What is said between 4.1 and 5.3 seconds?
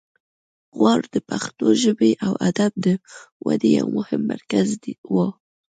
مرکز و